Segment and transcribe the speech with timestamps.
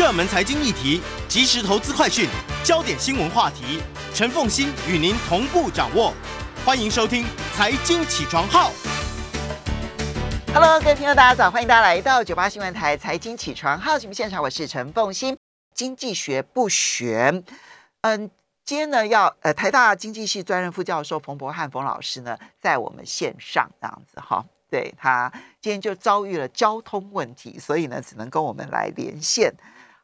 [0.00, 2.26] 热门财经议题、即时投资快讯、
[2.64, 3.82] 焦点新闻话题，
[4.14, 6.14] 陈凤欣与您同步掌握。
[6.64, 7.22] 欢迎收听
[7.54, 8.70] 《财经起床号》。
[10.54, 11.50] Hello，各位听众，大家早！
[11.50, 15.36] 欢迎大家来到九八新闻台《财经起床号》节目现场，我是陈凤欣。
[15.74, 17.44] 经济学不悬，
[18.00, 18.30] 嗯，
[18.64, 24.42] 今天呢要呃台大经济系专任副教授冯博翰冯老师呢在我们线上这样子哈。
[24.70, 25.30] 对他
[25.60, 29.52] 今天就遭遇了交通问题，所以呢，只能跟我们来连线。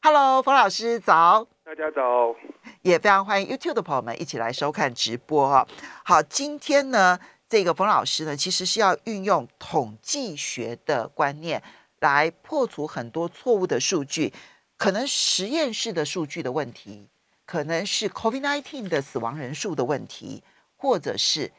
[0.03, 2.35] Hello，冯老师早，大家早，
[2.83, 5.67] 也非常欢迎 YouTube 的朋友们一起来收看直播哈。
[6.05, 7.19] 好，今天呢，
[7.49, 11.63] 这个冯老师呢，其实是要运用统计学的观念
[11.99, 14.33] 来破除很多错误的数据，
[14.77, 17.09] 可能实验室的数据的问题，
[17.45, 20.43] 可能是 COVID-19 的死亡人数的问题，
[20.77, 21.53] 或者是。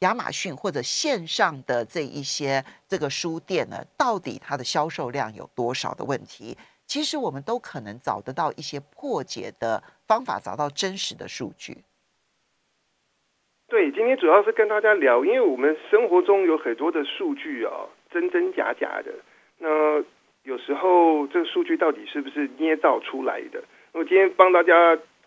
[0.00, 6.56] 亚马逊或者线上的这一些这个书店呢，到底它的销售量有多少的问题？
[6.90, 11.84] 其实我们都可能找得到一些破解的方法，找到真实的数据。
[13.68, 19.12] 对，今天主要是跟大家聊，因为我们生活中有很多的数据啊，真真假假的。
[19.58, 19.68] 那
[20.42, 23.62] 有时候这个数据到底是不是捏造出来的？
[23.92, 24.74] 我今天帮大家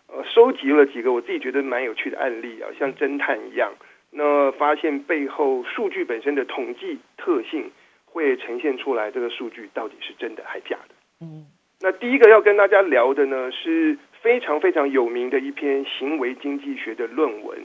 [0.08, 3.72] 呃收集了几个我自己觉得蛮有趣的案例啊，像侦探一样。
[4.10, 7.72] 那发现背后数据本身的统计特性
[8.04, 10.94] 会呈现出来，这个数据到底是真的还假的？
[11.20, 11.46] 嗯，
[11.80, 17.58] 那第一个要跟大家聊的呢，是非常非常有名的一篇行为经济学的论文。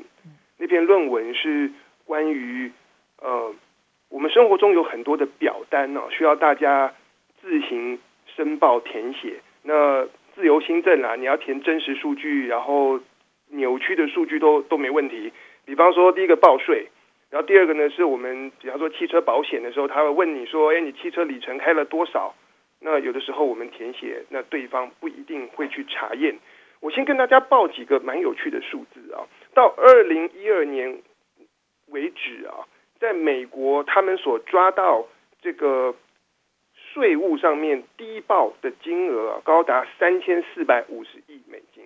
[0.57, 1.71] 那篇论文是
[2.05, 2.69] 关于
[3.21, 3.53] 呃，
[4.09, 6.93] 我们生活中有很多的表单呢，需要大家
[7.41, 7.97] 自行
[8.35, 9.35] 申报填写。
[9.63, 12.99] 那自由新政啊，你要填真实数据，然后
[13.49, 15.31] 扭曲的数据都都没问题。
[15.65, 16.87] 比方说，第一个报税，
[17.30, 22.33] 然后第二个呢，是我们比方说汽车保险的时候，他会问你说：“哎，你汽车里程开了多少？”
[22.80, 26.38] 那有的时候我们填写，那对方不一定会去查验。
[26.80, 31.02] 我先跟大家报几个蛮有趣的数字啊，到二零一二年
[31.88, 32.67] 为止啊，
[32.99, 35.05] 在美国他们所抓到
[35.42, 35.93] 这个
[36.93, 41.83] 税务上面低报的金额啊，高达三千四百五十亿美金。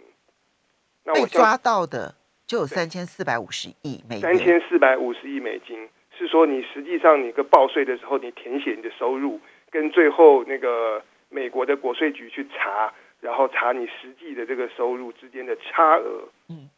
[1.03, 2.16] 那我抓到的。
[2.45, 9.39] 就有三千四百五十亿美金三千四百五十亿美金，是说你实际上你个报税的时候，你填写你的收入，
[9.73, 16.29] 跟最后那个美国的国税局去查，然后查你实际的这个收入之间的差额。
[16.47, 16.69] 嗯，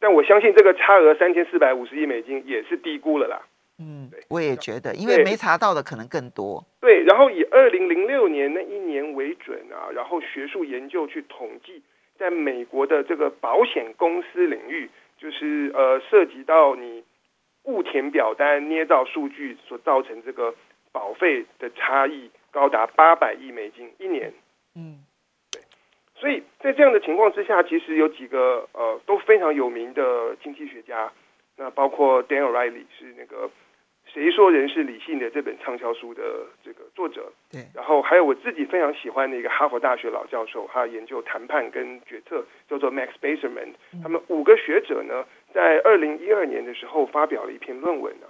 [0.00, 3.40] 但我相信这个差额三千四百五十亿美金也是低估了啦。
[3.78, 6.66] 嗯，我也觉得，因为没查到的可能更多。
[6.80, 11.80] 对，然后以二零零六年那一年为准啊，然后学术研究去统计，
[12.18, 14.90] 在美国的这个保险公司领域。
[15.20, 17.04] 就是呃，涉及到你
[17.64, 20.54] 误填表单、捏造数据所造成这个
[20.92, 24.32] 保费的差异，高达八百亿美金一年。
[24.74, 25.04] 嗯，
[25.50, 25.62] 对。
[26.14, 31.10] 所以在这样的情况之下，其实有几个呃都非常有名的经济学家，
[31.56, 33.50] 那包括 Daniel Riley 是那个。
[34.12, 35.30] 谁说人是理性的？
[35.30, 45.24] 这本畅销书的这个作者，对，然后还有我自己非常喜欢的一个哈佛大学老教授，他研究谈判跟决策，叫做 Max b a s e r m a n 他们五个学者呢，
[45.54, 48.26] 在二零一二年的时候发表了一篇论文呢。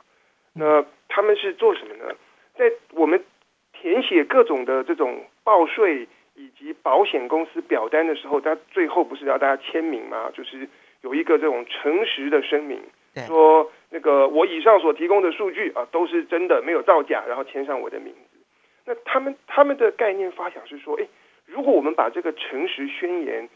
[0.53, 2.15] 那他们是做什么呢？
[2.57, 3.25] 在我们
[3.81, 10.31] 填写各种的这种报税以及保险公司表单的时候，他最后不是要大家签名吗？
[10.35, 10.69] 就是
[11.01, 12.81] 有一个这种诚实的声明。
[13.27, 18.39] 说那个我以上所提供的数据啊都是真的，没有造假，然后签上我的名字。
[18.85, 21.07] 那他们他们的概念发想是说，哎，
[21.47, 23.49] 如果我们把这个诚实宣言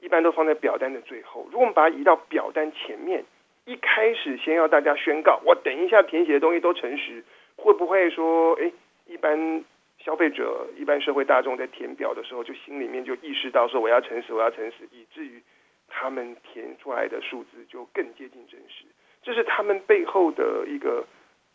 [0.00, 3.24] 一般都放在表单的最后，如果我们把它移到表单前面，
[3.64, 7.24] 一开始先要大家宣告，我等一下填写的东西都诚实，
[7.56, 8.70] 会不会说，哎，
[9.08, 9.64] 一般
[9.98, 15.42] 消费者、一般社会大众在填表的时候，就心里面就意识到说我要诚实，我要诚实，以至于
[15.88, 18.84] 他们填出来的数字就更接近真实。
[19.22, 21.04] 这是他们背后的一个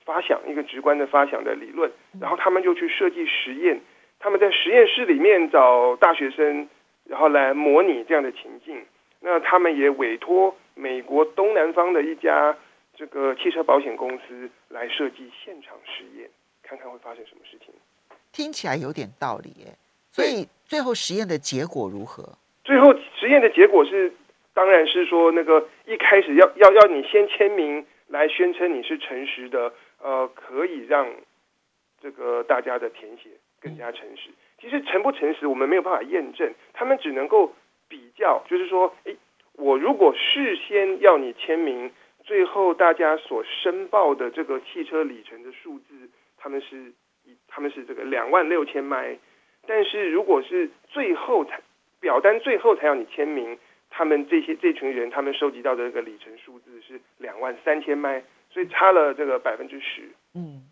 [0.04, 1.90] 发想，一个直观的发想的理论。
[2.20, 3.80] 然后他们就去设计实验，
[4.20, 6.68] 他们在实验室里面找大学生，
[7.06, 8.84] 然后来模拟这样的情境。
[9.22, 12.58] 那他们也委托美国东南方的一家
[12.96, 16.30] 这个汽车保险公司来设计现场实验，
[16.64, 17.74] 看看会发生什么事情。
[18.32, 19.78] 听起来有点道理耶。
[20.12, 22.24] 所以最后实验的结果如何？
[22.64, 24.12] 最后实验的结果是。
[24.56, 31.12] 当然是说，那个一开始要要要你先签名来宣称你是诚实的，呃，可以让
[32.00, 34.30] 这个大家的填写更加诚实。
[34.62, 37.52] 其实诚不诚实，我们没有办法验证，他们只能够
[37.88, 39.18] 比较，就是说，诶，
[39.54, 41.92] 我如果事先要你签名，
[42.24, 45.93] 最后大家所申报的这个汽车里程的数字，
[46.44, 46.92] 他们是
[47.48, 49.18] 他们是这个两万六千迈，
[49.66, 51.62] 但是如果是最后才
[52.02, 53.58] 表单最后才要你签名，
[53.90, 60.12] 他们这些这群人他们收集到的这个里程数字是两万三千迈，所以差了这个百分之十。
[60.34, 60.70] 嗯，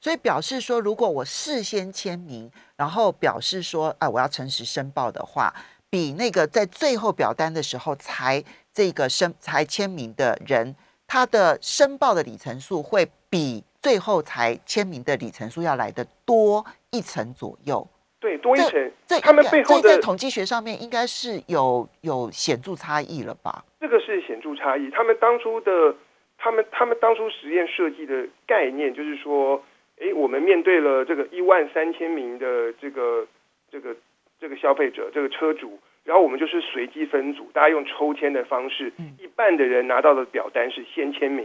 [0.00, 5.54] 所以表示说，如果我事先签名，然后表示说，啊，我要诚实申报的话，
[5.88, 10.74] 比那个在最后表单的时候才这个申才签名的人，
[11.06, 17.86] 他的申报的里程数会比最后才签名的里程数要来的多一层左右。
[18.18, 18.90] 对，多一层。
[19.06, 23.62] 这他们背后的在统计学上面应该是有有显著差异了吧？
[23.78, 24.90] 这个是显著差异。
[24.90, 25.94] 他们当初的，
[26.38, 29.62] 他们他们当初实验设计的概念就是说，
[30.00, 33.26] 哎，我们面对了这个一万三千名的这个
[33.70, 33.94] 这个
[34.40, 41.44] 这个消费者，这个车主，然后我们就是随机分组，大家用抽签的方式，一半的人拿到的表单是先签名，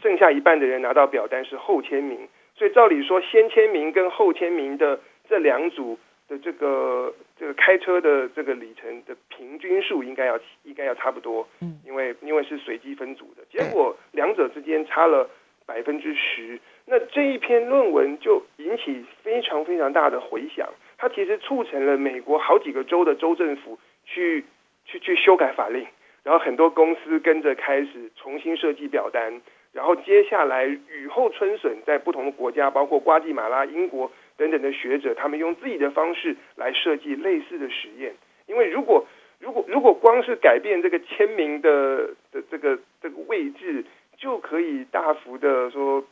[0.00, 2.28] 剩下一半的人拿到表单是后签名。
[2.56, 5.98] 所以照理说，先签名跟后签名的这两组。
[6.26, 15.28] 的这个这个开车的这个里程的平均数应该要应该要差不多，嗯，因为因为是随机分组的，结果两者之间差了
[15.66, 20.66] 百分之十，那这一篇论文就引起非常非常大的回响，
[20.96, 24.46] 它其实促成了美国好几个州的州政府去
[24.86, 25.86] 去去修改法令，
[26.22, 29.42] 然后很多公司跟着开始重新设计表单，
[29.74, 34.10] 然后接下来雨后春笋，在不同的国家，包括瓜地马拉、英国。
[34.36, 38.12] 等等的学者，他们用自己的方式来设计类似的实验。
[38.48, 39.06] 因为如果
[39.38, 43.84] 如果如果光是改变这个签名的的这个这个位置，
[44.16, 46.04] 就可以大幅的说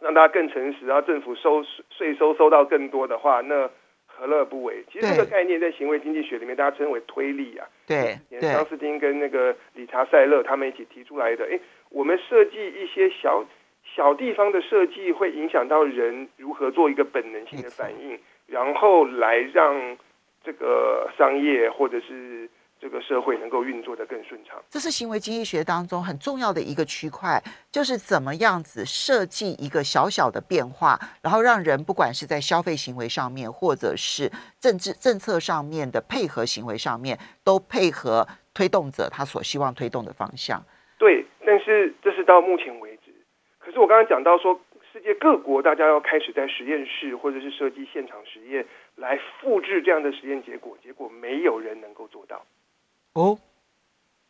[0.00, 3.70] 让大家更诚实，然后政府收税收收到更多的话，那
[4.18, 4.84] 何乐不为？
[4.90, 7.66] 其实这个概念在行为经济学里面，大家称为推力啊。
[7.86, 11.46] 对，张斯汀跟那个理查塞勒他们一起提出来的。
[11.50, 11.60] 哎，
[11.90, 13.44] 我们设计一些小。
[13.94, 18.18] 小地方的设计会影响到人如何做一个本能性的反应，
[18.48, 19.96] 然后来让
[20.42, 22.50] 这个商业或者是
[22.86, 24.62] 这个社会能够运作的更顺畅。
[24.70, 34.30] 这是行为经济学当中很重要的一个区块，就是怎么样子设计一个小小的变化，然后让人不管是在消费行为上面，或者是
[34.60, 38.24] 政治政策上面的配合行为上面，都配合
[38.54, 40.62] 推动者他所希望推动的方向。
[40.96, 43.12] 对，但是这是到目前为止。
[43.58, 44.60] 可是我刚刚讲到说，
[44.92, 52.46] 世界各国大家要开始在实验室或者是设计现场实验来复制这样的实验结果，结果没有人能够做到。
[53.16, 53.38] 哦，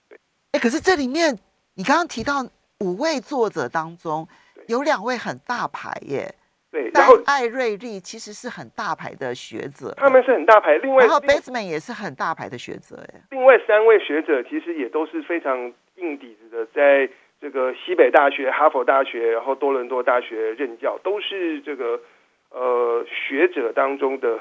[0.09, 0.17] 对，
[0.53, 1.37] 哎，可是这里面
[1.75, 2.47] 你刚刚提到
[2.81, 4.27] 五位作者当中，
[4.69, 6.33] 有两位很大牌耶。
[6.71, 10.77] 对，然后艾瑞利其实是很大牌的学者，他们是很大牌。
[10.79, 13.23] 另外，然后 Baseman 也是很大牌的学者耶。
[13.31, 17.13] 另外三位学者其实也都是非常硬底子的，在。
[17.39, 22.01] 这个西北大学、哈佛大学，然后多伦多大学任教，都是这个
[22.49, 24.41] 呃学者当中的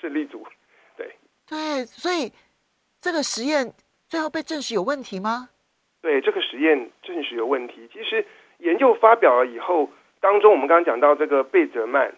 [0.00, 0.46] 胜利组。
[0.96, 1.14] 对
[1.46, 2.32] 对，所以
[3.00, 3.72] 这个实验
[4.08, 5.48] 最后被证实有问题吗？
[6.02, 7.88] 对，这个实验证实有问题。
[7.92, 8.26] 其实
[8.58, 9.88] 研究发表了以后，
[10.20, 12.08] 当中我们刚刚讲到这个贝泽曼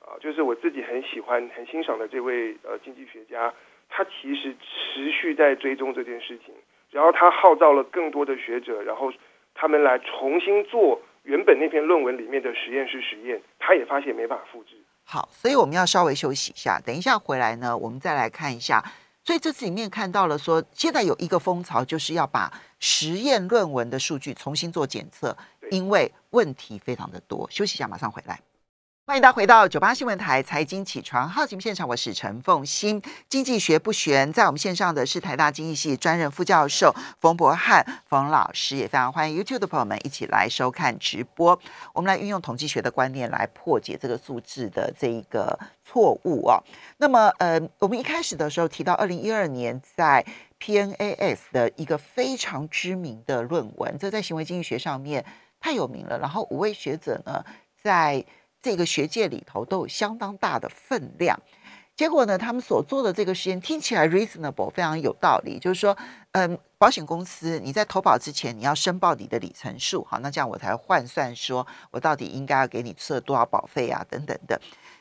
[0.00, 3.52] 啊，就是我自己很喜欢、很欣赏的这位呃经济学家，
[3.88, 6.54] 他其实持续在追踪这件事情，
[6.90, 9.12] 然后他号召了更多的学者，然后。
[9.56, 14.74] 他们来重新做原本那篇论文里面的实验室实验，他也发现没办法复制。
[15.04, 18.82] 好，所以我们要稍微休息一下，等一下回来呢，我们再来看一下。
[19.24, 25.34] 所以这次里面看到了说，现在有一个风潮，就是要把实验论文的数据重新做检测，
[25.70, 27.48] 因为问题非常的多。
[27.50, 28.38] 休息一下，马上回来。
[29.06, 33.02] 欢迎大家回到九八新闻台财经起床号节目现场，我是陈凤欣。
[33.28, 41.60] 经济学不悬，在我们线上的是台大经济系专任副教授冯博翰冯老师，也非常欢迎 YouTube 的朋友们一起来收看直播。
[41.92, 46.64] 我们来运用统计学的观念来破解这个数字的这一个错误哦。
[46.96, 50.24] 那么，呃，我们一开始的时候提到二零一二年在
[50.58, 55.22] PNAS 的一个非常知名的论文，这在行为经济学上面
[55.60, 56.18] 太有名了。
[56.18, 57.44] 然后五位学者呢，
[57.82, 58.24] 在
[58.64, 61.38] 这个学界里头都有相当大的分量，
[61.94, 65.58] 结果呢，他们所做的这个实验听起来 reasonable，非常有道理。
[65.58, 65.94] 就是说，
[66.32, 74.58] 嗯，保险公司你在投保之前你要申报你的里程数，好，那这样我才换算说我到底应该要给你设多少保费啊，等等的。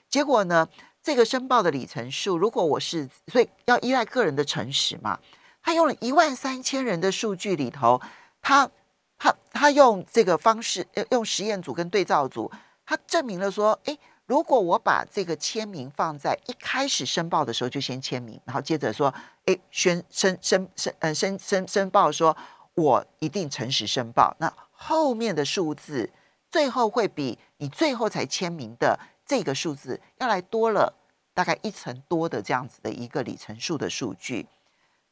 [0.09, 0.67] 结果呢，
[1.01, 5.17] 这个申报的里程数，如果我是所以要依赖个人的诚实嘛，
[5.61, 8.01] 他用了一万三千人的数据里头，
[8.41, 8.69] 他
[9.17, 12.51] 他他用这个方式，用实验组跟对照组。
[12.85, 19.13] 他证明了说，哎，如果我把这个签名放在一开始申报的时候就先签名，然后接着说，
[19.45, 22.35] 哎，宣申申申嗯申申申报说，
[22.75, 26.11] 我一定诚实申报，那后面的数字
[26.49, 30.93] 最后会比你最后才签名的这个数字要来多了
[31.33, 34.47] 大概一层多的这样子的一个里程数的数据。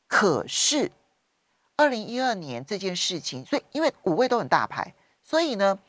[0.07, 0.91] 可是
[1.77, 5.79] 二零一二年这件事情，所以因为五位都很大牌，所以呢，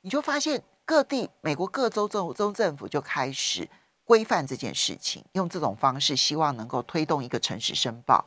[0.00, 3.68] 你就发现各地美国各州州州政府就开始
[4.06, 8.24] 规范这件事情，用这种方式希望能够推动一个诚实申报。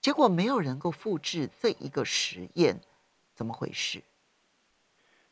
[0.00, 2.80] 结果没有人够复制这一个实验，
[3.32, 4.02] 怎么回事？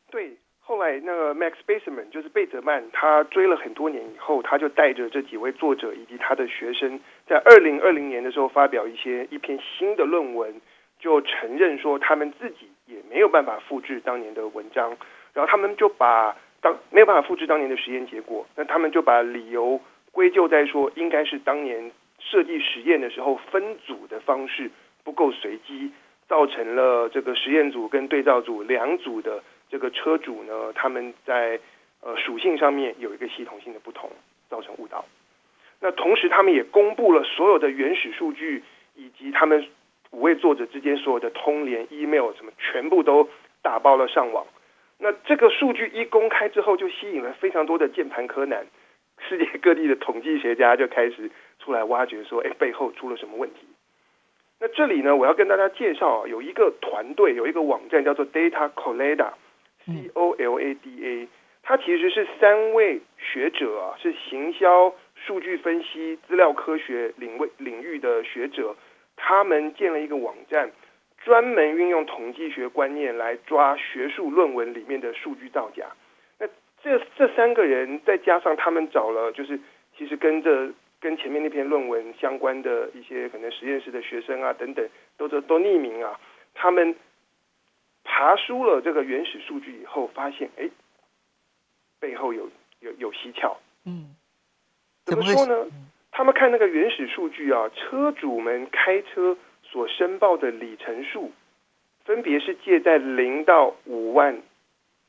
[0.09, 6.97] 对，后来那个 Max Baseman 就是贝泽曼，他追了很多年以后，他就带着这几位作者以及他的学生，
[7.27, 10.61] 在二零二零年的时候发表一些一篇新的论文，
[10.97, 14.95] 就承认说他们自己也没有办法复制当年的文章，
[15.33, 19.79] 然后他们就把当没有办法复制当年的实验结果，那他们就把理由
[20.11, 21.91] 归咎在说应该是当年。
[22.23, 24.69] 设计实验的时候，分组的方式
[25.03, 25.91] 不够随机，
[26.29, 31.59] 造成了这个实验组跟对照组两组的这个车主呢，他们在
[31.99, 34.07] 呃属性上面有一个系统性的不同，
[34.51, 35.03] 造成误导。
[35.79, 38.63] 那同时，他们也公布了所有的原始数据，
[38.95, 39.65] 以及他们
[40.11, 43.29] 五位作者之间所有的通联、email 什么，全部都
[43.61, 44.45] 打包了上网。
[44.99, 48.65] 那这个数据一公开之后，就吸引了非常多的键盘柯南。
[49.27, 53.67] 世界各地的统计学家就开始出来挖掘，说：“哎，背后出了什么问题？”
[54.59, 61.27] 那这里呢，我要跟大家介绍，啊有一个团队，有一个网站叫做 Data Colada，C O L A D A，
[61.63, 68.75] 它其实是三位学者啊，是行销、数据分析、资料科学领位领域的学者，
[69.23, 70.71] 他们建了一个网站，
[71.23, 75.85] 专门运用统计学观念来抓学术论文里面的数据造假。
[76.39, 76.47] 那
[76.81, 79.59] 这这三个人再加上他们找了，就是
[79.95, 84.83] 其实跟着跟前面那篇论文相关的一些可能实验室的学生啊等等，
[85.17, 86.19] 都都都匿名啊。
[86.55, 86.95] 他们
[88.03, 90.67] 爬梳了这个原始数据以后，发现哎，
[91.99, 92.49] 背后有
[92.79, 93.55] 有有蹊跷。
[93.85, 94.15] 嗯，
[95.05, 95.67] 怎么说呢？
[96.11, 101.31] 他们看那个原始数据啊，车主们开车所申报的里程数，
[102.03, 104.41] 分别是介在零到五万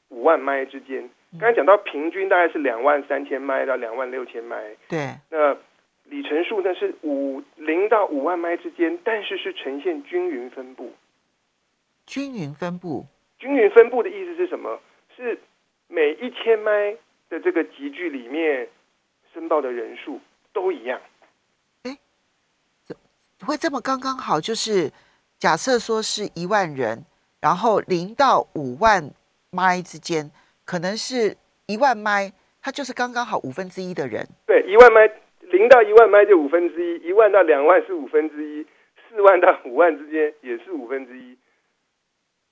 [0.08, 1.10] 五万迈之间。
[1.40, 5.14] 刚才讲到平均大概是两万三千迈到两万六千迈，对。
[5.30, 5.56] 那
[6.04, 10.92] 里程数呢是五零到五万迈之间，但是是呈现均匀分布。
[12.06, 13.06] 均匀分布，
[13.38, 14.78] 均匀分布的意思是什么？
[15.16, 15.38] 是
[15.88, 16.96] 每一千迈
[17.28, 18.68] 的这个集聚里面
[19.32, 20.20] 申报的人数
[20.52, 21.00] 都一样。
[21.84, 21.98] 哎，
[23.44, 24.40] 会这么刚刚好？
[24.40, 24.92] 就是
[25.38, 27.04] 假设说是一万人，
[27.40, 29.10] 然后零到五万
[29.50, 30.30] 麦之间。
[30.64, 32.32] 可能是一万麦，
[32.62, 34.26] 它就是刚刚好五分之一的人。
[34.46, 35.00] 对，一万麦
[35.40, 38.64] 零到一万麦就五分之一，一万到两万是五分之一，
[39.10, 41.36] 四万到五万之间也是五分之一。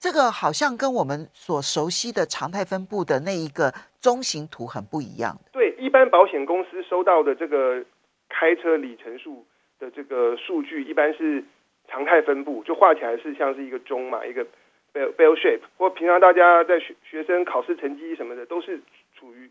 [0.01, 5.39] 这个好像跟我们所熟悉的常态分布的那一个中型图很不一样。
[5.53, 7.85] 对，一般保险公司收到的这个
[8.29, 9.45] 开车里程数
[9.79, 11.43] 的这个数据，一般是
[11.89, 14.47] 常态分布，就画起来是像是一个钟嘛，一个。
[14.93, 18.77] bell bell shape，或平常大家在学学生考试成绩什么的，都是
[19.17, 19.49] 处于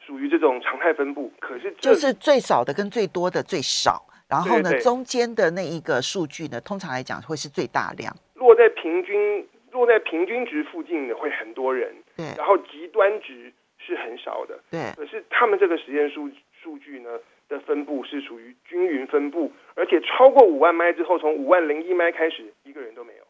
[0.00, 1.30] 属于这种常态分布。
[1.38, 8.10] 可是就是最少的跟最多的最少，然后呢，中间的那一个数据呢，通常来讲会是最大量。
[8.36, 12.24] 落在平均落在平均值附近的会很多人，对。
[12.38, 13.52] 然后极端值
[13.88, 14.92] 是很少的，对。
[14.96, 16.30] 可是他们这个实验数
[16.62, 17.18] 数据呢
[17.48, 23.24] 的分布是属于均匀分布，而且超过五万麦之后，从五万零一麦开始，一个人都没有。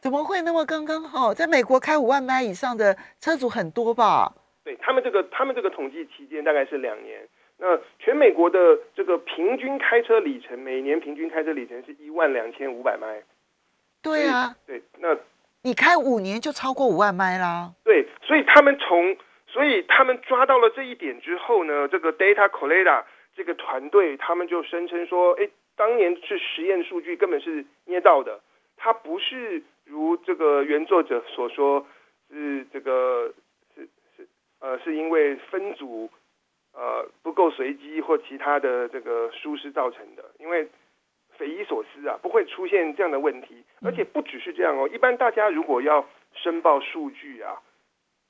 [0.00, 1.34] 怎么会那么刚刚好？
[1.34, 4.32] 在美国开五万迈以上的车主很多吧？
[4.64, 7.20] 对他们这个，他们这个统计期间大概是两年。
[7.58, 13.22] 那全美国的这个平均开车里程，每年平均开车里程是一万两千五百迈。
[14.00, 15.14] 对啊，对，那
[15.62, 17.70] 你开五年就超过五万迈啦。
[17.84, 19.14] 对，所以他们从，
[19.52, 23.04] 所以他们抓到了这一点之后呢，这个 Data Colada
[23.36, 28.40] 这个团队，他们就声称说，哎，当年是实验数据根本是捏造的，
[28.76, 29.62] 它不是。
[29.86, 31.84] 如这个原作者所说，
[32.30, 33.34] 是这个
[33.74, 34.28] 是是
[34.60, 36.08] 呃，是因为分组
[36.72, 40.24] 呃不够随机或其他的这个疏失造成的。
[40.38, 40.68] 因为
[41.36, 43.64] 匪夷所思啊，不会出现这样的问题。
[43.82, 47.60] 而且不只是这样哦，一般大家如果要申报数据啊，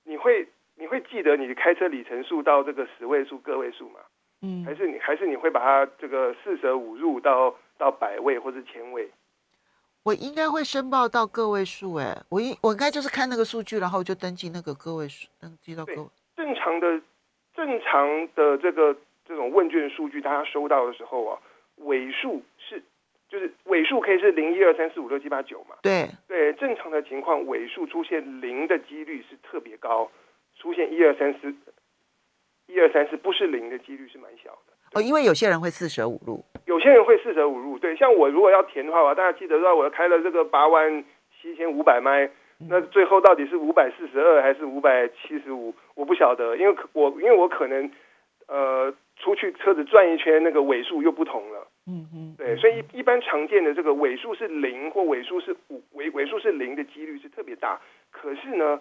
[0.04, 0.48] 你会
[0.80, 4.00] 你会记得你的开车里程数到这个十位数、个位数吗？
[4.40, 9.06] 嗯，还是你还是你会把它这个四舍五入到到百位或者千位？
[10.02, 15.94] 我应该会申报到个位数，哎，我应我应该就是看那个数据，然后就登记那个个位数，登记到个。
[16.34, 16.99] 正常的
[17.54, 18.96] 正常的这个
[19.26, 21.38] 这种问卷数据，大家收到的时候啊，
[21.76, 22.82] 尾数是
[23.28, 25.76] 就是尾数可以是零一二三四五六七八九嘛？
[25.82, 30.10] 对对，正常的情况尾数出现零的几率是特别高，
[30.61, 31.55] 出现一二三四
[32.67, 34.73] 一二三四不是零的几率是蛮小的。
[34.93, 37.79] 哦，因为有些人会四舍五入，有些人会四舍五入。
[37.79, 41.05] 对，像我如果要填的话，我大家记得说，我开了这个八万
[41.40, 42.29] 七千五百迈，
[42.69, 47.90] 那最后到底是五百四十二还是五百七十五，我不晓得，因为可我因为我可能
[48.49, 51.67] 呃出去车子转一圈，那个尾数又不同了。
[51.87, 57.81] 嗯嗯，对，所以一一般常见的这个尾数是零或尾数是五尾尾数是零的几率是特别大。
[58.11, 58.81] 可是呢，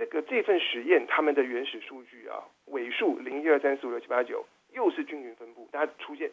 [0.00, 6.30] 这个这份实验他们的原始数据啊，尾数零一二三四五六七八九又是均匀分布，它出现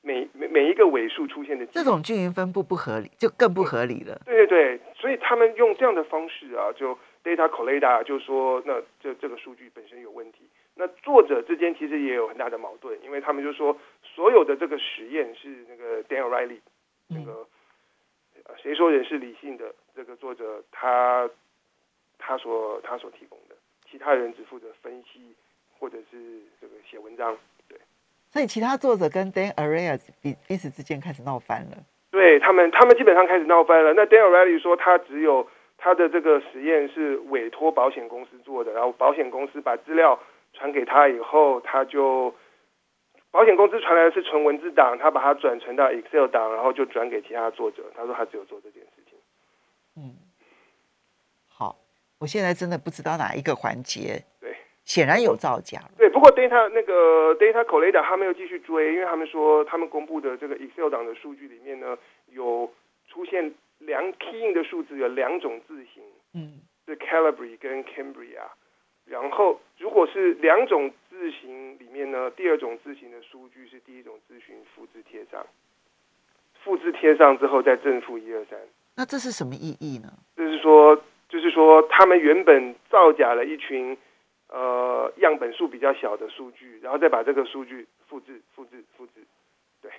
[0.00, 4.18] 每每每一个尾数出现的这种均匀分布不合理，就更不合理了。
[4.24, 10.38] 对对对，所以他们用这样的方式啊，就 data collate 就说那这这个数据本身有问题。
[10.76, 16.60] 那作者之间其实也有很大的矛盾，因为他们就说所有的这个实验是那个 Dan Riley
[17.08, 17.46] 那个
[18.56, 21.28] 谁说人是理性的这个作者他
[22.20, 23.56] 他所他所提供的，
[23.90, 25.34] 其他人只负责分析
[25.78, 27.36] 或者是这个写文章，
[27.66, 27.76] 对。
[28.30, 31.78] 所以其他作者跟 Dan Arias 彼彼此之间开始闹翻了。
[32.10, 33.94] 对他们，他们基本上开始闹翻了。
[33.94, 35.48] 那 Dan Riley 说他只有
[35.78, 40.20] 他的这个实验是委托保险公司做的，然后保险公司把资料。
[40.52, 42.34] 传给他以后，他就
[43.30, 47.84] 保险公司传来的是纯文字档，他把它转成到 Excel 档，然后就转给其他作者。
[47.94, 49.16] 他说他只有做这件事情。
[49.94, 50.29] 嗯，好，
[52.20, 54.22] 我现在真的不知道哪一个环节。
[54.40, 55.80] 对，显然有造假。
[55.96, 61.96] 对，不过 Data 那个 Data Collector 他们又继续追，因为他们说他们公布的这个 Excel 档的数据里面呢，
[62.28, 62.70] 有
[63.08, 66.02] 出现两 keying 的数字，有两种字型，
[66.34, 68.44] 嗯，是 Calibri 跟 Cambria。
[69.06, 75.44] 然后，如果是两种字型里面呢，第二种字型的数据是第一种字形复制贴上，
[76.62, 78.56] 复制贴上之后再正负一二三。
[78.94, 80.12] 那这是什么意义呢？
[80.36, 80.94] 就是说，
[81.30, 83.96] 就是说，他们原本造假了一群
[84.48, 89.12] 呃样本数比较小的数据，然后再把这个数据复制、复制、复制，
[89.80, 89.90] 对，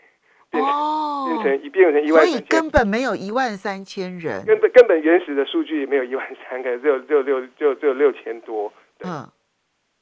[0.50, 8.72] 变成变成一变成一万，所以根本没有一万三千人，根本根本原始的数据也没有一万三个，只有只有六只有只有六千多。
[9.00, 9.26] 嗯，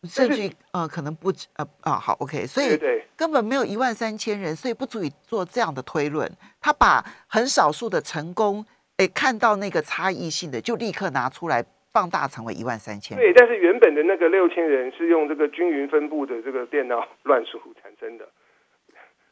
[0.03, 2.77] 甚至呃，可能不止呃啊，好，OK，所以
[3.15, 6.27] 根本没有一万三千人，所以不足以做这样的推论。
[6.59, 8.65] 他把很少数的成功，
[8.99, 13.17] 哎，看到那个差异性的，就立刻拿出来放大成为一万三千。
[13.17, 18.27] 对，但是原本的那个六千人是用这个均匀分布的这个电脑 乱数产生的。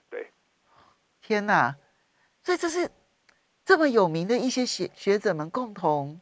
[0.09, 0.27] 对，
[1.21, 1.75] 天哪！
[2.41, 2.89] 所以这是
[3.65, 6.21] 这么有名的一些学学者们共同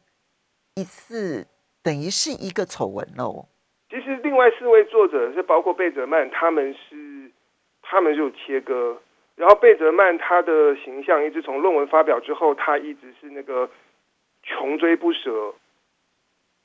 [0.74, 1.46] 一次。
[1.86, 3.46] 等于是一个丑闻喽。
[3.88, 7.30] 其实另外四位作者是包括贝泽曼，他们是
[7.80, 9.00] 他们就切割。
[9.36, 13.70] 然后贝泽曼他的形象一直从论文发表之后，他一直是那个
[14.42, 15.54] 穷追不舍，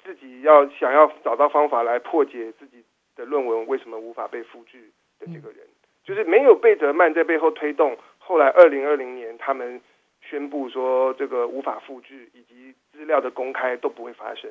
[0.04, 2.84] 自己要想要找到方法来破解自己
[3.16, 5.68] 的论文为什么无法被复制的这个人，
[6.04, 7.98] 就是没有贝泽曼在背后推动。
[8.18, 9.82] 后来二零二零年他们
[10.22, 14.50] 宣布说，这个无法复制以及资料的公开都不会发生。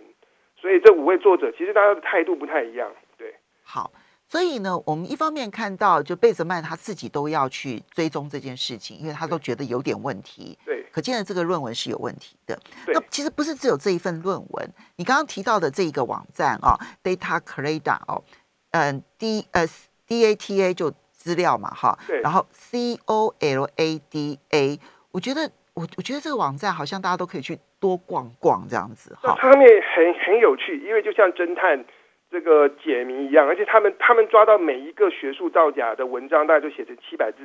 [0.56, 3.34] 所以这五位作者其实大家的态度不太一样，对。
[3.64, 3.90] 好，
[4.30, 10.56] 所以呢，我们一方面看到，就贝泽曼他自己都要去追踪这件事情，因为他都觉得有点问题。
[10.64, 12.56] 对，可见的这个论文是有问题的。
[12.86, 18.22] 那其实不是只有这一份论文，你刚刚提到的这一个网站啊，Data Colada 哦，
[18.70, 19.66] 嗯，D 呃
[20.06, 22.20] D A T A 就资料嘛，哈，对。
[22.20, 24.78] 然后 C O L A D A，
[25.10, 27.58] 我觉得我我觉得这个网站好像大家都可以去。
[27.80, 29.66] 多逛逛这样子，那上面
[29.96, 31.82] 很很有趣，因为就像侦探
[32.30, 37.38] 这个解谜一样，而且他们他们抓到每一个学术造假的文章，大概就写成七百字，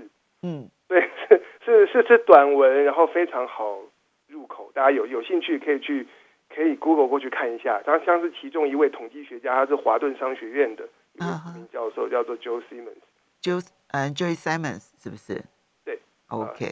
[0.43, 3.79] 嗯，对，是是是是短文，然后非常好
[4.27, 6.07] 入口，大家有有兴趣可以去
[6.53, 7.81] 可以 Google 过去看一下。
[7.85, 11.19] 然后像是其中一位统计学家，他是华顿商学院的一
[11.55, 15.43] 名教授，叫做 Joe Simmons，Joe 嗯 Joe Simmons 是不是？
[15.83, 16.65] 对，OK，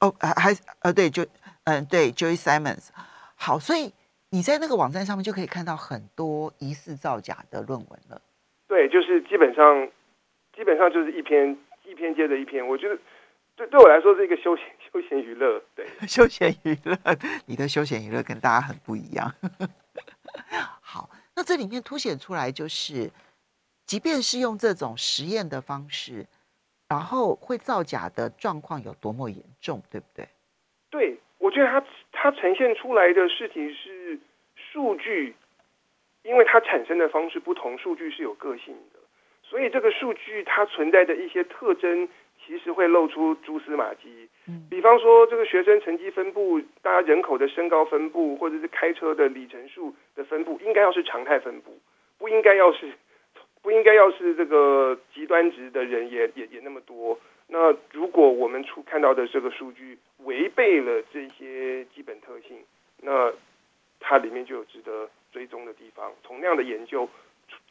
[0.00, 1.24] 哦还还呃对就。
[1.64, 2.88] 嗯，对，Joy Simons，
[3.36, 3.92] 好，所以
[4.34, 8.18] 你在那个网站上面就可以看到很多疑似造假的论文了。
[8.66, 9.86] 对，就是基本上，
[10.56, 12.66] 基本上就是一篇一篇接着一篇。
[12.66, 12.98] 我觉得
[13.54, 16.96] 对对我来说是一个休闲休闲娱乐，对， 休闲娱乐，
[17.44, 19.30] 你的休闲娱乐跟大家很不一样。
[20.80, 23.10] 好，那这里面凸显出来就是，
[23.84, 26.26] 即便是用这种实验的方式，
[26.88, 30.26] 然后会造假的状况有多么严重，对不对？
[30.88, 31.18] 对。
[31.42, 33.91] 我觉得它它呈现出来的事情是
[34.72, 35.34] 数据，
[36.22, 38.98] 因为它产生的方式不同，数据是有个性的，
[39.42, 42.08] 所以这个数据它存在的一些特征，
[42.42, 44.26] 其实会露出蛛丝马迹。
[44.48, 51.78] 嗯，比方说这个学生成绩分布，大家人口的身高分布，或者是开车的里程数的分布，应该要是常态分布，
[52.16, 52.90] 不应该要是
[53.60, 57.18] 不应该要是这个极端值的人也也也那么多。
[57.46, 62.56] 那如果我们出看到的这个数据违背了这些基本特性，
[63.02, 63.30] 那
[64.02, 66.10] 它里面就有值得追踪的地方。
[66.26, 67.08] 从那样的研究，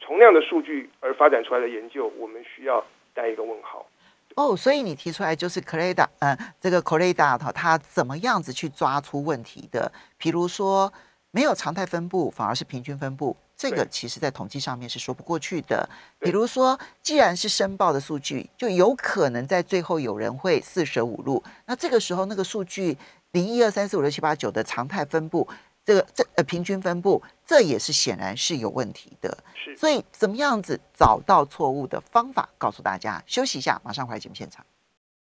[0.00, 3.86] 从那样的数据而发展出来的研究，我们需要带一个问号。
[4.34, 9.92] 哦，所以你提出来就是 c l a d a 嗯，这个 c l a d a 它它怎么样子去抓出问题的？
[10.16, 10.90] 比如说
[11.30, 13.36] 没有常态分布，反而是平均分布。
[13.54, 15.88] 这个其实，在统计上面是说不过去的。
[16.18, 21.40] 比如说，既然是申报的数据，就有可能在最后有人会四舍五入。
[21.66, 22.96] 那这个时候，那个数据
[23.30, 25.46] 零一二三四五六七八九的常态分布，
[25.84, 29.36] 这个这呃平均分布，这也是显然是有问题的。
[29.54, 29.76] 是。
[29.76, 33.22] 所以，怎么样子找到错误的方法，告诉大家。
[33.26, 34.64] 休息一下，马上回来节目现场。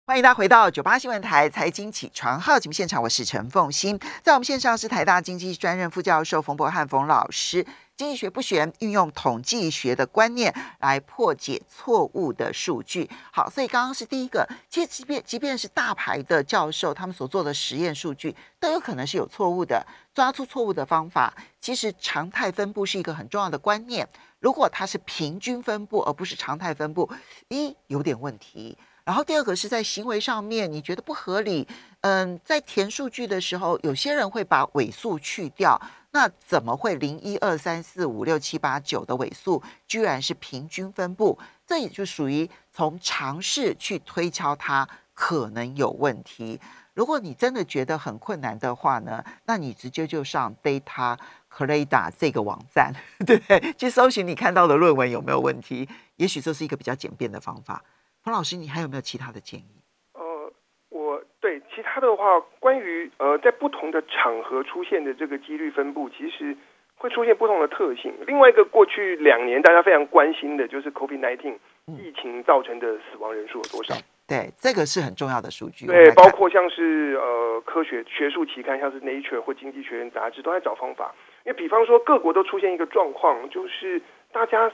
[0.06, 7.66] 欢迎大家回到九八新闻台财经起床号节目现场，我是陈凤欣，在我们线上是台大经济专任副教授冯博翰冯老师。
[7.96, 13.10] 经济学不玄，运用统计学的观念来破解错误的数据。
[13.32, 19.86] 好，所以刚刚是第一个，其实即便即便是大牌的教授，他们所做的实验数据都有可能是有错误的。
[20.14, 24.08] 抓出错误的方法，其实常态分布是一个很重要的观念。
[24.40, 27.10] 如果它是平均分布而不是常态分布，
[27.50, 28.78] 一有点问题。
[29.06, 31.68] 然后第二个是在行为上面，你觉得不合理。
[32.02, 35.80] 嗯，在填数据的时候，有些人会把尾数去掉，
[36.12, 41.38] 那怎么会零一二三四五六七八九的尾数居然是平均分布？
[41.66, 46.60] 这也就属于从尝试去推敲它可能有问题。
[46.94, 51.18] 如果你真的觉得很困难的话呢，那你直接就上 Data
[51.50, 52.94] c r a d a 这个网站，
[53.26, 55.88] 对，去搜寻你看到的论文有没有问题。
[56.18, 57.84] 也许这是一个比较简便的方法。
[58.24, 59.84] 冯老师，你还有没有其他的建议？
[60.14, 60.50] 呃，
[60.88, 66.56] 我对其他的话，关于呃，在不同的场合出现的这个几率分布，其实
[66.96, 68.14] 会出现不同的特性。
[68.26, 71.58] 另外一个，过去两年大家非常关心的就是 COVID-19
[72.00, 73.94] 疫情造成的死亡人数有多少？
[74.26, 75.86] 对，这个是很重要的数据。
[75.86, 81.14] 对，包括像是呃科学学术期刊，像是 Nature 或经济学人杂志，都在找方法。
[81.44, 84.72] 因为比方说，各国都出现一个状况，就是大家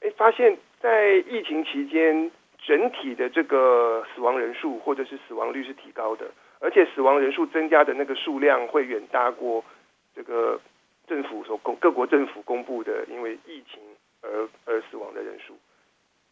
[0.00, 2.30] 哎发现，在疫情期间。
[2.66, 6.24] 整体的这个死亡人数或者是死亡率是提高的，
[6.60, 9.62] 而且死亡人数增加的那个数量会远大过
[10.14, 10.58] 这个
[11.06, 13.82] 政府所公各国政府公布的因为疫情
[14.22, 15.54] 而而死亡的人数。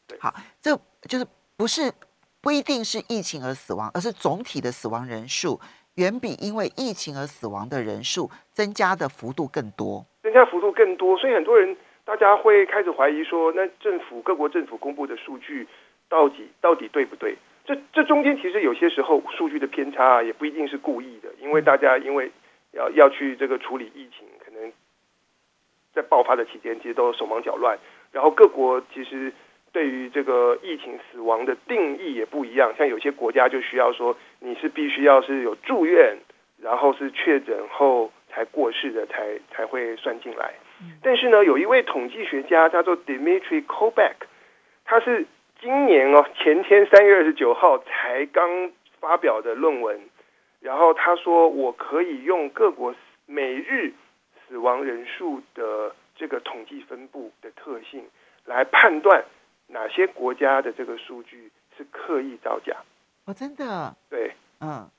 [0.09, 0.75] 对，好，这
[1.07, 1.93] 就是不是
[2.41, 5.61] 不一定是疫情而死亡，而是总体的死亡人数
[5.97, 15.69] 远比因为疫情而死亡的人数增加的幅度更多，增加幅度更多，所以很多人大家会开始怀疑说，那政府各国政府公布的数据。
[16.13, 17.35] 到底到底对不对？
[17.65, 22.31] 这这中间其实有些时候数据的偏差啊也不一定是故意的，因为大家因为
[22.73, 24.71] 要要去这个处理疫情，可能
[25.95, 27.79] 在爆发的期间其实都手忙脚乱，
[28.13, 29.33] 然后各国其实
[29.73, 36.19] 对于这个疫情死亡的定义也不一样，像有些国家就需要说你是必须要是有住院，
[36.61, 40.53] 然后是确诊后才过世的才才会算进来。
[41.01, 44.27] 但是呢，有一位统计学家叫做 Dimitri Kobak，
[44.85, 45.25] 他是。
[45.63, 50.01] 今年哦，前天三月二十九号才刚发表的论文，
[50.59, 52.93] 然后他说我可以用各国
[53.27, 53.93] 每日
[54.49, 58.05] 死亡人数的这个统计分布的特性
[58.45, 59.25] 来判断
[59.69, 62.77] 哪些国家的这个数据是刻意造假。
[63.27, 63.95] 哦，真的？
[64.11, 64.91] 对，嗯，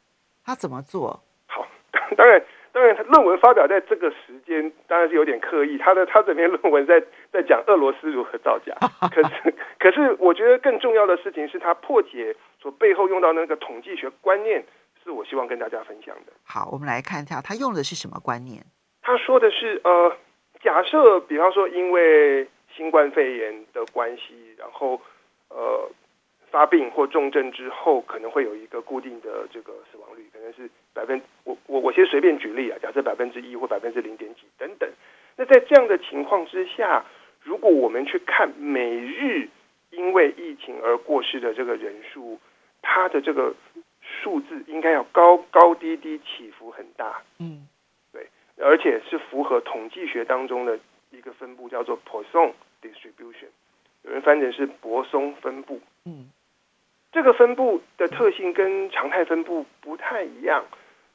[0.45, 1.21] 他怎么做？
[1.45, 1.67] 好，
[2.15, 2.41] 当然。
[2.73, 5.77] 当然，他论文发表在这个时间当然是有点刻意。
[5.77, 6.99] 他的他这篇论文在
[7.31, 8.75] 在讲俄罗斯如何造假，
[9.13, 14.65] 可是可是我觉得更重要的事情是他破解所背后用到那个统计学观念，
[15.03, 16.33] 是我希望跟大家分享的。
[16.43, 18.63] 好，我们来看一下他用的是什么观念。
[19.03, 20.17] 他说的是呃，
[20.63, 24.99] 假设比方说因为新冠肺炎的关系，然后
[25.49, 25.87] 呃。
[26.53, 34.89] 发病或重症之后，可能会有一个固定的这个死亡率，可能是百分我我我先随便举例啊，假设百分之一或百分之零点几等等。
[35.35, 37.05] 那在这样的情况之下，
[37.41, 39.49] 如果我们去看每日
[39.89, 42.39] 因为疫情而过世的这个人数，
[42.81, 43.55] 它的这个
[44.01, 47.21] 数字应该要高高低低起伏很大。
[47.39, 47.67] 嗯，
[48.11, 48.27] 对，
[48.57, 50.77] 而且是符合统计学当中的
[51.11, 52.51] 一个分布，叫做 Poisson
[52.81, 53.47] distribution，
[54.03, 55.79] 有人翻成是泊松分布。
[56.05, 56.29] 嗯。
[57.13, 60.65] 这个分布的特性跟常态分布不太一样。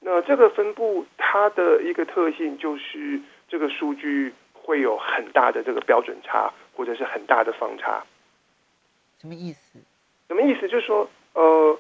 [0.01, 8.05] 那这个分布它的一个特性就是这个数据会有很大的这个标准差，或者是很大的方差。
[9.21, 9.81] 什么意思？
[10.29, 10.69] 什么意思？
[10.69, 11.77] 就是说，呃，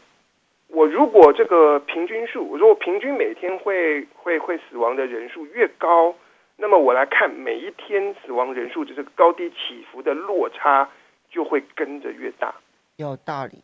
[0.66, 6.12] 我如果这个平均数，我说我平均每天会会会死亡的人数越高，
[6.56, 10.88] 那么我来看每一天死亡人数的这个高低起伏的落差
[11.30, 12.52] 就会跟着越大。
[12.96, 13.62] 有道理。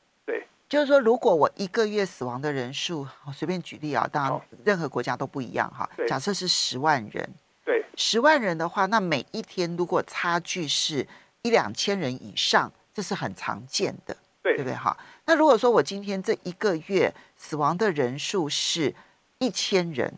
[0.68, 5.88] 对，就是说，如果我一个月死亡的人数，我随便举例啊，当然任何国家都不一样哈。
[6.06, 7.28] 假设是十万人，
[7.64, 11.06] 对，十万人的话，那每一天如果差距是
[11.42, 14.74] 一两千人以上，这是很常见的，对对不对？
[14.74, 14.96] 哈，
[15.26, 18.94] 那如果说我今天这一个月死亡的人数是
[19.38, 20.12] 一千人，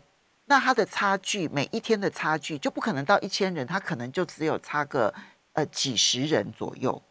[0.45, 5.13] 那它的差距每一天的差距就不可能到一千人，它可能就只有差个
[5.53, 7.01] 呃几十人左右。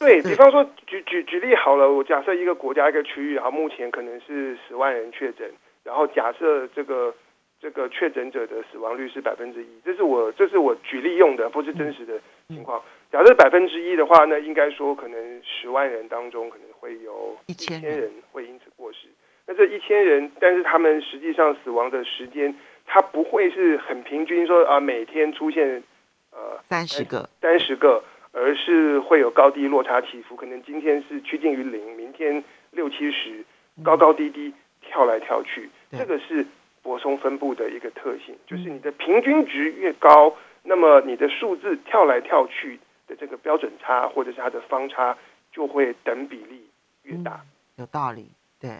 [0.00, 5.48] 对对 比方说，举举举例好了，我假设一个国家一个区域，然后目前可能是十万人确诊，
[5.84, 7.14] 然后假设这个
[7.60, 12.82] 这个确诊者的死亡率是百分之一，这是我这是我举例用的，不是真实的情况。
[13.12, 19.08] 假设百分之一的话，那应该说可能十万人当中可能会有一千千人会因此过世。
[19.46, 22.54] 那这一千人，但是他们实际上死亡的时间，
[22.86, 25.82] 它不会是很平均说啊每天出现
[26.30, 28.02] 呃三十个，三十个，
[28.32, 33.44] 而是会有高低落差起伏，可能今天是趋近于零，明天六七十，
[33.82, 35.98] 高高低低跳来跳去，对。
[35.98, 36.46] 这个是
[36.82, 45.16] 泊松分布的一个特性，就是你的平均值越高，那么你的数字跳来跳去的这个标准差或者是它的方差
[45.52, 46.62] 就会等比例
[47.02, 47.40] 越大。
[47.76, 48.70] 有道理，对，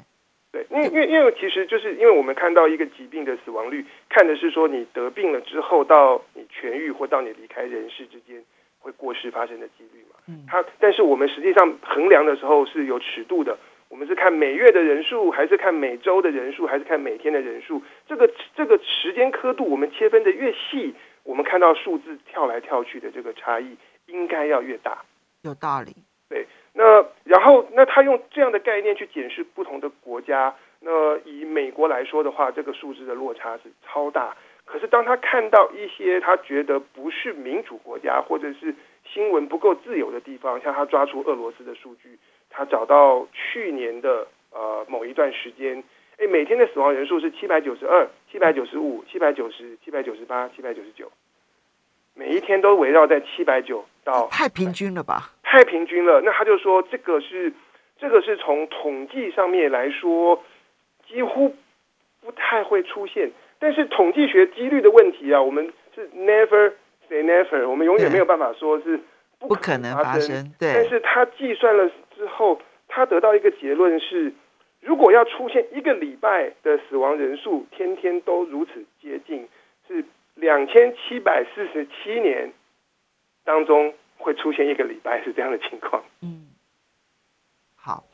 [0.53, 8.43] 对，因为因为因为其实就是因为我们看到一个疾病的死亡率，看的是说你得病了之后到你痊愈或到你离开人世之间
[8.81, 10.17] 会过世发生的几率嘛。
[10.27, 13.57] 嗯它但是我们实际上衡量的时候是有尺度的，
[13.89, 17.83] 我们是看每月的人数，还是看每周的人数，还是看每天的人数？
[18.09, 25.05] 这个这个时间刻度我们切分的越细，我们看到数字跳来跳去的这个差异应该要越大。
[25.43, 25.95] 有道理，
[26.29, 30.55] 对那然后，那他用这样的概念去检视不同的国家。
[30.83, 34.37] 那以美国来说的话，这个数字的落差是超大。
[34.73, 38.73] 可是当他看到一些他觉得不是民主国家或者是
[39.13, 42.17] 新闻不够自由的地方，像他抓出俄罗斯的数据，
[42.49, 45.83] 他找到去年的呃某一段时间，
[46.19, 51.11] 哎，每天的死亡人数是七百九十二、七百九十五、七百九十、七百九十八、七百九十九，
[52.15, 55.33] 每一天都围绕在七百九到太平均了吧？
[55.43, 56.21] 太平均了。
[56.21, 57.53] 那他就说这个是
[57.99, 60.41] 这个是从统计上面来说，
[61.09, 61.57] 几乎
[62.21, 63.33] 不太会出现。
[63.61, 66.73] 但是统计学几率的问题啊，我们是 never
[67.09, 68.99] say never，我们永远对没有办法说是
[69.39, 70.53] 不不可能发生。
[70.59, 74.33] 对，但，是他计算了之后，他得到一个结论是，
[74.81, 79.47] 如果要出现一个礼拜的死亡人数天天都如此接近，
[79.87, 82.53] 是两千七百四十七年
[83.45, 86.03] 当中会出现一个礼拜是这样的情况。
[86.23, 86.49] 嗯，
[87.77, 88.05] 好，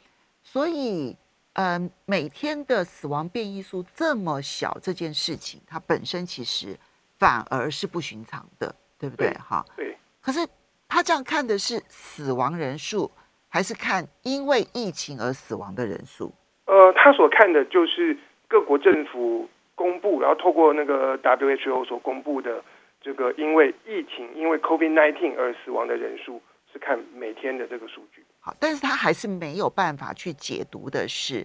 [0.43, 1.17] 所以，
[1.59, 6.77] 嗯、每天的死亡变异数这么小，这件事情它本身其实
[7.19, 9.29] 反而是不寻常的，对不对？
[9.29, 10.47] 对哈，对，可是
[10.87, 13.11] 他这样看的是死亡人数，
[13.49, 16.31] 还是看因为疫情而死亡的人数？
[16.67, 18.15] 呃，他所看的就是
[18.47, 22.63] 各国政府公布，然后透过那个 WHO 所公布的
[23.01, 28.23] 这个因为疫情、因为 COVID-19 而死亡的人数，是看每天的这个数据。
[28.47, 31.45] 好，但是他还是没有办法去解读的是，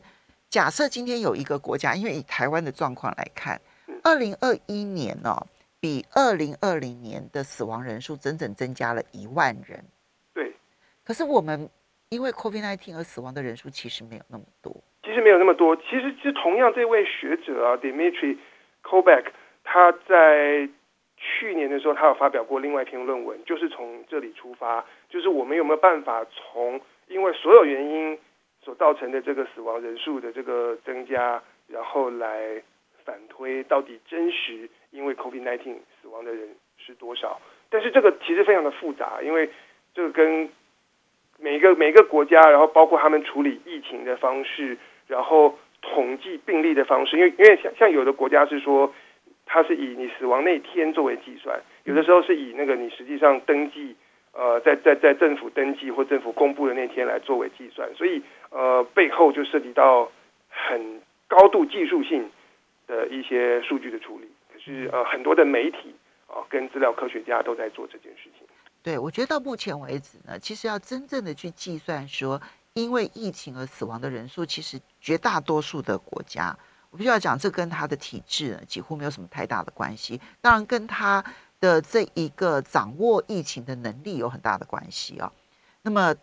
[0.52, 3.60] 假设今天有一个国家，因为以台湾的状况来看，
[4.04, 5.48] 二零二一年哦，
[5.80, 9.84] 比二零二零年的死亡人数整整增加了一万人。
[10.32, 10.54] 对，
[11.04, 11.68] 可是我们
[12.10, 14.72] 因为 COVID-19 而死亡的人数其实没有那么多。
[15.02, 15.76] 其实没有那么多。
[15.78, 18.38] 其实，就同样这位学者啊，Dimitri
[18.84, 19.32] Kovak，
[19.64, 20.70] 他在
[21.18, 28.18] 去年的时候，他有发表过另外一篇论文，就是从这里出发，就是我们有没有办法从因为所有原因
[28.64, 32.64] 所造成的这个死亡人数的这个增加，然后来
[33.06, 36.48] 反推到底真实因为 COVID-19 死亡的人
[36.78, 37.40] 是多少。
[37.70, 39.50] 但是这个其实非常的复杂，因为
[39.94, 40.50] 这个跟
[41.38, 48.94] 每一个每一个国家，然后包括他们处理疫情的方式，然后统计病例的方式，因为因为像像有的国家是说，
[49.46, 53.96] 它是以你死亡那天作为计算，有的时候是以那个你实际上登记，
[54.34, 60.10] 呃，在在在政府登记或政府公布的那天来作为计算，所以呃背后就涉及到
[60.50, 62.30] 很高度技术性
[62.88, 64.30] 的一些数据的处理。
[64.54, 65.94] 可是呃很多的媒体
[66.28, 68.48] 啊、跟资料科学家都在做这件事情。
[68.82, 72.42] 对，我觉得到目前为止呢，其实要真正的去计算说，
[72.74, 76.58] 因为疫情而死亡的人数，其实绝大多数的国家，
[76.90, 81.22] 我必须要讲，这跟他的体制呢几乎没有什么太大的关系，当然跟他
[81.62, 85.32] 的这一个掌握疫情的能力有很大的关系啊。
[85.84, 86.14] 那么，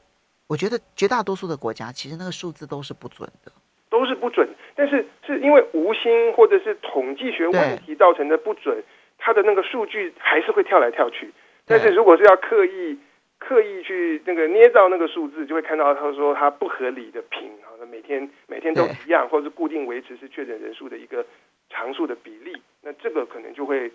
[0.46, 3.53] 我觉得绝大多数的国家其实那个数字都是不准的。
[3.90, 4.46] 都是不准，
[4.77, 8.85] 但是是因为无心或者是统计学问题造成的不准，
[9.16, 11.31] 它它的那个数据还是会跳来跳去。
[11.66, 12.98] 但是如果是要刻意
[13.38, 21.22] 刻意去那个捏造那个数字，就会看到他说它不合理的平啊，每天每天都一样，或者是固定维持是确诊人数的一个
[21.68, 23.92] 常数的比例，那这个可能就会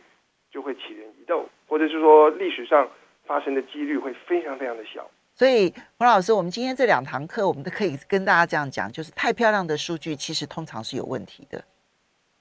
[0.54, 2.88] 就会起人疑窦，或者是说历史上
[3.26, 5.10] 发生的几率会非常非常的小。
[5.34, 11.64] 所以，黄老师，我们今天这两堂课，我们都可以跟大家这样讲，就是太漂亮的数据，其实通常是有问题的。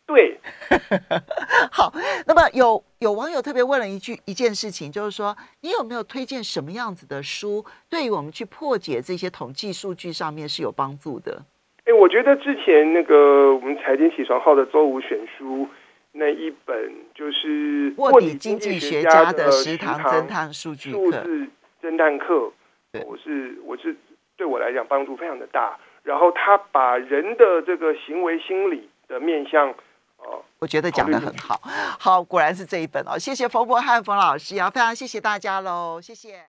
[0.04, 0.38] 对，
[1.72, 1.90] 好。
[2.26, 11.42] 那么有有网友特别问了一句一件事情，就是说，你有没有推荐什么样子的书，对于我们去破解这些统计数据上面是有帮助的？
[11.86, 15.66] 哎，我觉得之前那个我们财经起床号的周五选书
[16.12, 16.76] 那一本，
[17.14, 21.48] 就是卧底经济学家的食堂侦探数据数字
[21.82, 22.52] 侦探课。
[23.06, 23.96] 我是我是
[24.36, 29.70] 对我来讲帮助非常的大，然后他把人的这个行为心理的面向，
[30.18, 31.58] 哦，我觉得讲的很好，
[31.98, 36.40] 好，果然是这一本哦，谢谢冯博汉冯老师啊，非常谢谢大家喽，谢谢。